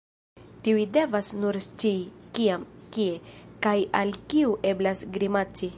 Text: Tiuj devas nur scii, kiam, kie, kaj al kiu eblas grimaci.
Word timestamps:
Tiuj 0.67 0.85
devas 0.95 1.29
nur 1.41 1.59
scii, 1.65 2.01
kiam, 2.39 2.65
kie, 2.97 3.13
kaj 3.67 3.79
al 4.03 4.17
kiu 4.33 4.57
eblas 4.73 5.07
grimaci. 5.19 5.69